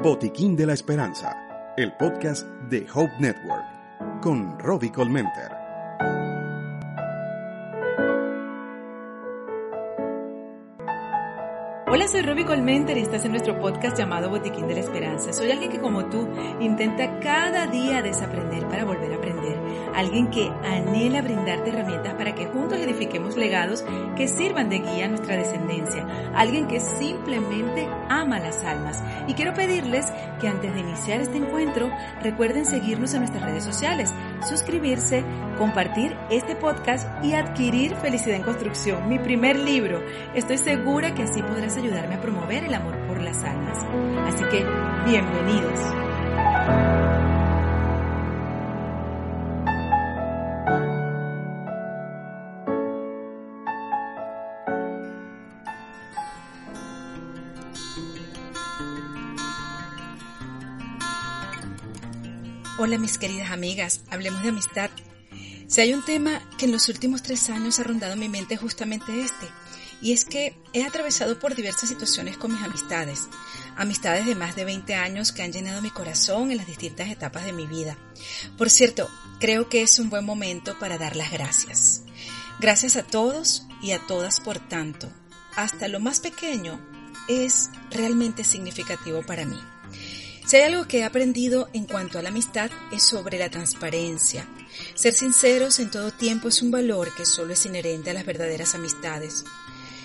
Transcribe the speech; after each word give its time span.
Botiquín 0.00 0.54
de 0.54 0.64
la 0.64 0.74
Esperanza, 0.74 1.36
el 1.76 1.92
podcast 1.96 2.46
de 2.70 2.86
Hope 2.94 3.14
Network, 3.18 3.64
con 4.22 4.56
Robbie 4.60 4.92
Colmenter. 4.92 5.50
Hola, 11.88 12.06
soy 12.06 12.22
Robbie 12.22 12.44
Colmenter 12.44 12.96
y 12.96 13.00
estás 13.00 13.24
en 13.24 13.32
nuestro 13.32 13.58
podcast 13.58 13.98
llamado 13.98 14.30
Botiquín 14.30 14.68
de 14.68 14.74
la 14.74 14.80
Esperanza. 14.80 15.32
Soy 15.32 15.50
alguien 15.50 15.72
que 15.72 15.80
como 15.80 16.04
tú 16.04 16.28
intenta 16.60 17.18
cada 17.18 17.66
día 17.66 18.00
desaprender 18.00 18.68
para. 18.68 18.87
Alguien 19.98 20.30
que 20.30 20.48
anhela 20.64 21.22
brindarte 21.22 21.70
herramientas 21.70 22.14
para 22.14 22.32
que 22.32 22.46
juntos 22.46 22.78
edifiquemos 22.78 23.36
legados 23.36 23.84
que 24.16 24.28
sirvan 24.28 24.68
de 24.68 24.78
guía 24.78 25.06
a 25.06 25.08
nuestra 25.08 25.36
descendencia. 25.36 26.06
Alguien 26.36 26.68
que 26.68 26.78
simplemente 26.78 27.88
ama 28.08 28.38
las 28.38 28.62
almas. 28.62 29.02
Y 29.26 29.34
quiero 29.34 29.54
pedirles 29.54 30.06
que 30.40 30.46
antes 30.46 30.72
de 30.72 30.78
iniciar 30.78 31.20
este 31.20 31.38
encuentro 31.38 31.90
recuerden 32.22 32.64
seguirnos 32.64 33.12
en 33.14 33.22
nuestras 33.22 33.42
redes 33.42 33.64
sociales, 33.64 34.14
suscribirse, 34.48 35.24
compartir 35.58 36.16
este 36.30 36.54
podcast 36.54 37.08
y 37.24 37.32
adquirir 37.32 37.96
Felicidad 37.96 38.36
en 38.36 38.44
Construcción, 38.44 39.08
mi 39.08 39.18
primer 39.18 39.58
libro. 39.58 40.00
Estoy 40.32 40.58
segura 40.58 41.12
que 41.16 41.24
así 41.24 41.42
podrás 41.42 41.76
ayudarme 41.76 42.14
a 42.14 42.20
promover 42.20 42.62
el 42.62 42.74
amor 42.74 42.96
por 43.08 43.20
las 43.20 43.42
almas. 43.42 43.78
Así 44.28 44.44
que, 44.44 44.64
bienvenidos. 45.10 46.97
Hola 62.80 62.96
mis 62.96 63.18
queridas 63.18 63.50
amigas, 63.50 64.02
hablemos 64.08 64.44
de 64.44 64.50
amistad. 64.50 64.88
Si 65.66 65.80
hay 65.80 65.92
un 65.94 66.04
tema 66.04 66.40
que 66.58 66.66
en 66.66 66.70
los 66.70 66.88
últimos 66.88 67.24
tres 67.24 67.50
años 67.50 67.80
ha 67.80 67.82
rondado 67.82 68.14
mi 68.14 68.28
mente 68.28 68.56
justamente 68.56 69.20
este, 69.20 69.48
y 70.00 70.12
es 70.12 70.24
que 70.24 70.56
he 70.72 70.84
atravesado 70.84 71.40
por 71.40 71.56
diversas 71.56 71.88
situaciones 71.88 72.38
con 72.38 72.52
mis 72.52 72.62
amistades, 72.62 73.26
amistades 73.76 74.26
de 74.26 74.36
más 74.36 74.54
de 74.54 74.64
20 74.64 74.94
años 74.94 75.32
que 75.32 75.42
han 75.42 75.50
llenado 75.50 75.82
mi 75.82 75.90
corazón 75.90 76.52
en 76.52 76.58
las 76.58 76.68
distintas 76.68 77.08
etapas 77.08 77.44
de 77.44 77.52
mi 77.52 77.66
vida. 77.66 77.98
Por 78.56 78.70
cierto, 78.70 79.10
creo 79.40 79.68
que 79.68 79.82
es 79.82 79.98
un 79.98 80.08
buen 80.08 80.24
momento 80.24 80.78
para 80.78 80.98
dar 80.98 81.16
las 81.16 81.32
gracias. 81.32 82.02
Gracias 82.60 82.94
a 82.94 83.02
todos 83.02 83.66
y 83.82 83.90
a 83.90 84.06
todas 84.06 84.38
por 84.38 84.60
tanto. 84.60 85.10
Hasta 85.56 85.88
lo 85.88 85.98
más 85.98 86.20
pequeño 86.20 86.80
es 87.26 87.70
realmente 87.90 88.44
significativo 88.44 89.22
para 89.22 89.44
mí. 89.46 89.58
Si 90.48 90.56
hay 90.56 90.62
algo 90.62 90.88
que 90.88 91.00
he 91.00 91.04
aprendido 91.04 91.68
en 91.74 91.84
cuanto 91.84 92.18
a 92.18 92.22
la 92.22 92.30
amistad 92.30 92.70
es 92.90 93.02
sobre 93.02 93.38
la 93.38 93.50
transparencia. 93.50 94.48
Ser 94.94 95.12
sinceros 95.12 95.78
en 95.78 95.90
todo 95.90 96.10
tiempo 96.10 96.48
es 96.48 96.62
un 96.62 96.70
valor 96.70 97.14
que 97.14 97.26
solo 97.26 97.52
es 97.52 97.66
inherente 97.66 98.08
a 98.08 98.14
las 98.14 98.24
verdaderas 98.24 98.74
amistades. 98.74 99.44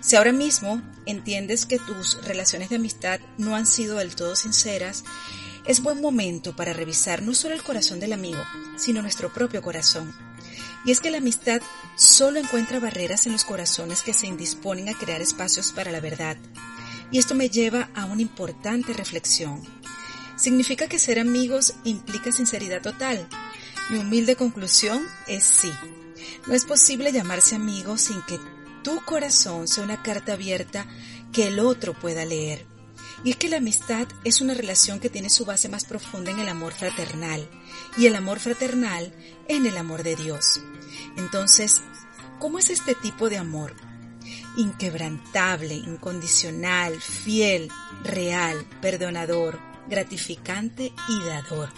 Si 0.00 0.14
ahora 0.14 0.32
mismo 0.32 0.82
entiendes 1.06 1.64
que 1.64 1.78
tus 1.78 2.22
relaciones 2.22 2.68
de 2.68 2.76
amistad 2.76 3.18
no 3.38 3.56
han 3.56 3.64
sido 3.64 3.96
del 3.96 4.14
todo 4.14 4.36
sinceras, 4.36 5.04
es 5.64 5.82
buen 5.82 6.02
momento 6.02 6.54
para 6.54 6.74
revisar 6.74 7.22
no 7.22 7.32
solo 7.32 7.54
el 7.54 7.62
corazón 7.62 7.98
del 7.98 8.12
amigo, 8.12 8.42
sino 8.76 9.00
nuestro 9.00 9.32
propio 9.32 9.62
corazón. 9.62 10.14
Y 10.84 10.90
es 10.90 11.00
que 11.00 11.10
la 11.10 11.16
amistad 11.16 11.62
solo 11.96 12.38
encuentra 12.38 12.78
barreras 12.78 13.24
en 13.24 13.32
los 13.32 13.44
corazones 13.44 14.02
que 14.02 14.12
se 14.12 14.26
indisponen 14.26 14.90
a 14.90 14.98
crear 14.98 15.22
espacios 15.22 15.72
para 15.72 15.90
la 15.90 16.00
verdad. 16.00 16.36
Y 17.10 17.16
esto 17.16 17.34
me 17.34 17.48
lleva 17.48 17.88
a 17.94 18.04
una 18.04 18.20
importante 18.20 18.92
reflexión. 18.92 19.75
¿Significa 20.46 20.86
que 20.86 21.00
ser 21.00 21.18
amigos 21.18 21.74
implica 21.82 22.30
sinceridad 22.30 22.80
total? 22.80 23.26
Mi 23.90 23.98
humilde 23.98 24.36
conclusión 24.36 25.04
es 25.26 25.42
sí. 25.42 25.72
No 26.46 26.54
es 26.54 26.64
posible 26.64 27.10
llamarse 27.10 27.56
amigo 27.56 27.98
sin 27.98 28.22
que 28.22 28.38
tu 28.84 29.04
corazón 29.04 29.66
sea 29.66 29.82
una 29.82 30.04
carta 30.04 30.34
abierta 30.34 30.86
que 31.32 31.48
el 31.48 31.58
otro 31.58 31.94
pueda 31.94 32.24
leer. 32.24 32.64
Y 33.24 33.30
es 33.30 33.36
que 33.36 33.48
la 33.48 33.56
amistad 33.56 34.06
es 34.22 34.40
una 34.40 34.54
relación 34.54 35.00
que 35.00 35.10
tiene 35.10 35.30
su 35.30 35.44
base 35.44 35.68
más 35.68 35.84
profunda 35.84 36.30
en 36.30 36.38
el 36.38 36.48
amor 36.48 36.74
fraternal 36.74 37.50
y 37.98 38.06
el 38.06 38.14
amor 38.14 38.38
fraternal 38.38 39.12
en 39.48 39.66
el 39.66 39.76
amor 39.76 40.04
de 40.04 40.14
Dios. 40.14 40.60
Entonces, 41.16 41.82
¿cómo 42.38 42.60
es 42.60 42.70
este 42.70 42.94
tipo 42.94 43.28
de 43.28 43.38
amor? 43.38 43.74
Inquebrantable, 44.56 45.74
incondicional, 45.74 47.00
fiel, 47.00 47.68
real, 48.04 48.64
perdonador, 48.80 49.58
gratificante 49.88 50.92
y 51.08 51.24
dador. 51.24 51.70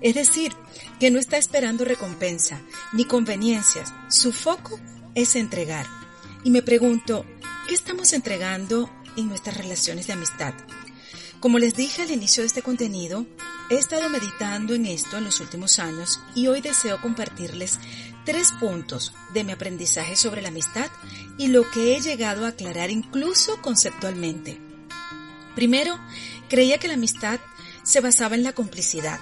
Es 0.00 0.14
decir, 0.14 0.52
que 1.00 1.10
no 1.10 1.18
está 1.18 1.38
esperando 1.38 1.84
recompensa 1.84 2.60
ni 2.92 3.04
conveniencias. 3.04 3.92
Su 4.08 4.32
foco 4.32 4.78
es 5.14 5.36
entregar. 5.36 5.86
Y 6.42 6.50
me 6.50 6.62
pregunto, 6.62 7.24
¿qué 7.68 7.74
estamos 7.74 8.12
entregando 8.12 8.90
en 9.16 9.28
nuestras 9.28 9.56
relaciones 9.56 10.06
de 10.06 10.12
amistad? 10.12 10.54
Como 11.40 11.58
les 11.58 11.74
dije 11.74 12.02
al 12.02 12.10
inicio 12.10 12.42
de 12.42 12.48
este 12.48 12.62
contenido, 12.62 13.26
he 13.70 13.76
estado 13.76 14.08
meditando 14.08 14.74
en 14.74 14.86
esto 14.86 15.18
en 15.18 15.24
los 15.24 15.40
últimos 15.40 15.78
años 15.78 16.20
y 16.34 16.46
hoy 16.46 16.60
deseo 16.60 17.00
compartirles 17.00 17.78
tres 18.24 18.52
puntos 18.52 19.12
de 19.32 19.44
mi 19.44 19.52
aprendizaje 19.52 20.16
sobre 20.16 20.42
la 20.42 20.48
amistad 20.48 20.90
y 21.36 21.48
lo 21.48 21.70
que 21.70 21.96
he 21.96 22.00
llegado 22.00 22.44
a 22.44 22.48
aclarar 22.48 22.90
incluso 22.90 23.60
conceptualmente. 23.60 24.60
Primero, 25.54 25.98
creía 26.48 26.78
que 26.78 26.88
la 26.88 26.94
amistad 26.94 27.40
se 27.82 28.00
basaba 28.00 28.34
en 28.34 28.42
la 28.42 28.52
complicidad. 28.52 29.20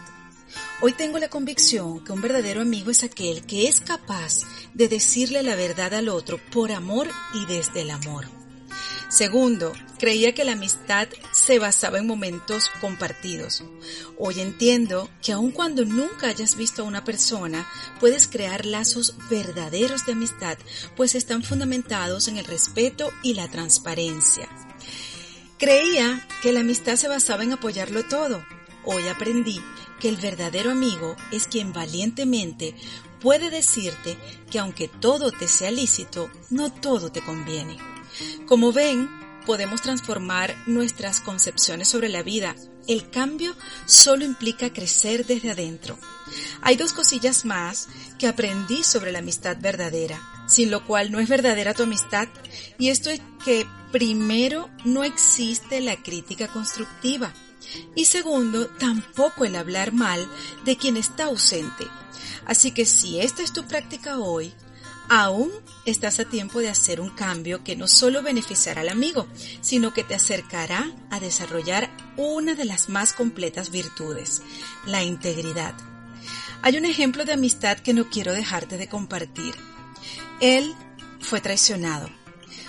Hoy 0.81 0.93
tengo 0.93 1.19
la 1.19 1.28
convicción 1.28 2.03
que 2.04 2.12
un 2.12 2.20
verdadero 2.20 2.60
amigo 2.60 2.91
es 2.91 3.04
aquel 3.04 3.47
que 3.47 3.69
es 3.69 3.81
capaz 3.81 4.41
de 4.75 4.88
decirle 4.88 5.43
la 5.43 5.54
verdad 5.54 5.94
al 5.94 6.09
otro 6.09 6.38
por 6.50 6.72
amor 6.72 7.09
y 7.34 7.47
desde 7.47 7.82
el 7.82 7.91
amor. 7.91 8.26
Segundo, 9.09 9.75
creía 9.98 10.32
que 10.32 10.43
la 10.43 10.53
amistad 10.53 11.06
se 11.32 11.59
basaba 11.59 11.98
en 11.98 12.06
momentos 12.06 12.70
compartidos. 12.81 13.62
Hoy 14.19 14.41
entiendo 14.41 15.10
que 15.22 15.32
aun 15.32 15.50
cuando 15.50 15.84
nunca 15.84 16.28
hayas 16.28 16.56
visto 16.56 16.81
a 16.81 16.87
una 16.87 17.04
persona, 17.04 17.69
puedes 18.00 18.26
crear 18.26 18.64
lazos 18.64 19.14
verdaderos 19.28 20.06
de 20.06 20.12
amistad, 20.12 20.56
pues 20.97 21.14
están 21.14 21.43
fundamentados 21.43 22.26
en 22.26 22.38
el 22.38 22.47
respeto 22.47 23.12
y 23.22 23.34
la 23.34 23.49
transparencia. 23.49 24.49
Creía 25.62 26.27
que 26.43 26.50
la 26.50 26.59
amistad 26.59 26.97
se 26.97 27.06
basaba 27.06 27.45
en 27.45 27.53
apoyarlo 27.53 28.03
todo, 28.03 28.45
Hoy 28.84 29.06
aprendí 29.06 29.62
que 30.00 30.09
el 30.09 30.17
verdadero 30.17 30.73
amigo 30.73 31.15
es 31.31 31.47
quien 31.47 31.73
valientemente 31.73 32.75
puede 33.21 33.49
decirte 33.49 34.19
que 34.50 34.59
aunque 34.59 34.89
todo 34.89 35.31
te 35.31 35.47
sea 35.47 35.71
lícito, 35.71 36.28
no 36.50 36.73
todo 36.73 37.12
te 37.12 37.23
conviene. 37.23 37.78
Como 38.49 38.73
ven, 38.73 39.09
podemos 39.47 39.81
transformar 39.81 40.56
nuestras 40.67 41.21
concepciones 41.21 41.87
sobre 41.87 42.09
la 42.09 42.25
vida. 42.25 42.56
El 42.89 43.09
cambio 43.11 43.55
solo 43.87 44.25
implica 44.25 44.73
crecer 44.73 45.25
desde 45.27 45.53
adentro. 45.53 45.97
Hay 46.62 46.75
dos 46.75 46.93
cosillas 46.93 47.44
más 47.44 47.89
que 48.19 48.27
aprendí 48.27 48.83
sobre 48.83 49.12
la 49.12 49.21
amistad 49.21 49.59
verdadera, 49.61 50.21
sin 50.49 50.73
lo 50.73 50.84
cual 50.84 51.12
no 51.12 51.21
es 51.21 51.29
verdadera 51.29 51.75
tu 51.75 51.84
amistad, 51.84 52.27
y 52.81 52.89
esto 52.89 53.11
es 53.11 53.21
que 53.44 53.65
primero 53.92 54.70
no 54.84 55.04
existe 55.04 55.80
la 55.80 56.03
crítica 56.03 56.48
constructiva. 56.48 57.32
Y 57.94 58.06
segundo, 58.06 58.66
tampoco 58.66 59.44
el 59.44 59.54
hablar 59.54 59.92
mal 59.92 60.26
de 60.64 60.76
quien 60.76 60.97
está 60.97 61.25
ausente. 61.25 61.86
Así 62.44 62.72
que 62.72 62.84
si 62.84 63.20
esta 63.20 63.42
es 63.42 63.52
tu 63.52 63.64
práctica 63.66 64.19
hoy, 64.19 64.52
aún 65.08 65.52
estás 65.84 66.19
a 66.19 66.25
tiempo 66.25 66.60
de 66.60 66.69
hacer 66.69 67.00
un 67.00 67.10
cambio 67.10 67.62
que 67.62 67.76
no 67.76 67.86
solo 67.86 68.22
beneficiará 68.22 68.81
al 68.81 68.88
amigo, 68.88 69.28
sino 69.60 69.92
que 69.92 70.04
te 70.04 70.14
acercará 70.14 70.91
a 71.10 71.20
desarrollar 71.20 71.90
una 72.17 72.55
de 72.55 72.64
las 72.64 72.88
más 72.88 73.12
completas 73.12 73.70
virtudes, 73.70 74.43
la 74.87 75.02
integridad. 75.02 75.75
Hay 76.62 76.76
un 76.76 76.84
ejemplo 76.84 77.25
de 77.25 77.32
amistad 77.32 77.78
que 77.78 77.93
no 77.93 78.08
quiero 78.08 78.32
dejarte 78.32 78.76
de 78.76 78.88
compartir. 78.88 79.55
Él 80.40 80.75
fue 81.20 81.40
traicionado, 81.40 82.08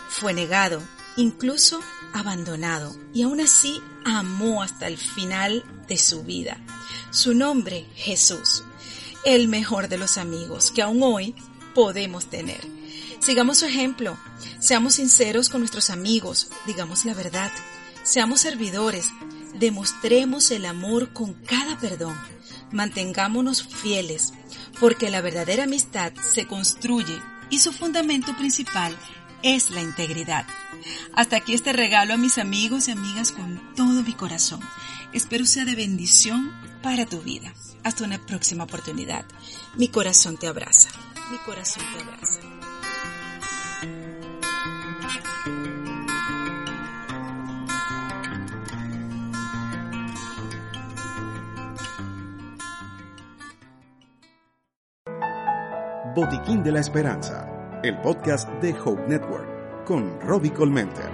fue 0.10 0.34
negado, 0.34 0.82
incluso 1.18 1.82
abandonado, 2.14 2.96
y 3.14 3.24
aún 3.24 3.42
así 3.42 3.82
amó 4.06 4.62
hasta 4.62 4.88
el 4.88 4.98
final 4.98 5.64
de 5.88 5.98
su 5.98 6.24
vida. 6.24 6.58
Su 7.12 7.34
nombre, 7.34 7.86
Jesús, 7.96 8.64
el 9.26 9.48
mejor 9.48 9.88
de 9.88 9.98
los 9.98 10.18
amigos 10.18 10.72
que 10.72 10.82
aún 10.82 11.02
hoy 11.04 11.36
podemos 11.74 12.28
tener. 12.28 12.62
Sigamos 13.20 13.60
su 13.60 13.66
ejemplo, 13.66 14.18
seamos 14.60 14.96
sinceros 14.96 15.50
con 15.50 15.62
nuestros 15.62 15.90
amigos, 15.90 16.50
digamos 16.66 17.06
la 17.06 17.14
verdad, 17.14 17.52
seamos 18.04 18.42
servidores, 18.42 19.06
demostremos 19.56 20.52
el 20.52 20.66
amor 20.66 21.14
con 21.14 21.34
cada 21.34 21.80
perdón, 21.80 22.18
mantengámonos 22.72 23.64
fieles, 23.64 24.34
porque 24.80 25.10
la 25.10 25.22
verdadera 25.22 25.64
amistad 25.64 26.12
se 26.16 26.48
construye 26.48 27.18
y 27.50 27.60
su 27.60 27.72
fundamento 27.72 28.36
principal 28.36 28.98
es 29.44 29.70
la 29.70 29.82
integridad. 29.82 30.46
Hasta 31.14 31.38
aquí 31.38 31.54
este 31.54 31.74
regalo 31.74 32.14
a 32.14 32.18
mis 32.18 32.38
amigos 32.38 32.88
y 32.88 32.92
amigas 32.92 33.32
con 33.32 33.76
todo 33.76 34.02
mi 34.02 34.14
corazón. 34.14 34.62
Espero 35.12 35.46
sea 35.46 35.66
de 35.66 35.76
bendición 35.76 36.52
para 36.82 37.06
tu 37.06 37.22
vida. 37.22 37.54
Hasta 37.84 38.06
una 38.06 38.18
próxima 38.18 38.64
oportunidad. 38.64 39.26
Mi 39.76 39.90
corazón 39.90 40.38
te 40.38 40.48
abraza. 40.48 40.90
Mi 41.32 41.38
corazón 41.40 41.84
te 41.94 42.02
abraza. 42.02 42.40
Botiquín 56.16 56.62
de 56.62 56.72
la 56.72 56.80
Esperanza, 56.80 57.53
el 57.84 58.00
podcast 58.00 58.50
de 58.62 58.74
Hope 58.80 59.04
Network, 59.10 59.86
con 59.86 60.18
Robbie 60.22 60.54
Colmenter. 60.54 61.12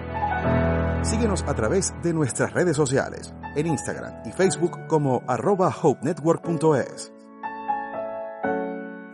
Síguenos 1.04 1.42
a 1.48 1.56
través 1.56 1.96
de 2.04 2.14
nuestras 2.14 2.54
redes 2.54 2.76
sociales, 2.76 3.34
en 3.56 3.66
Instagram 3.66 4.22
y 4.24 4.32
Facebook 4.32 4.86
como 4.88 5.24
arroba 5.28 5.76
hopenetwork.es. 5.82 7.12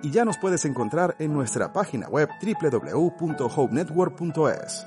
Y 0.04 0.12
ya 0.12 0.26
nos 0.26 0.38
puedes 0.38 0.66
encontrar 0.66 1.16
en 1.18 1.34
nuestra 1.34 1.72
página 1.72 2.10
web 2.10 2.28
www.hopenetwork.es. 2.42 4.86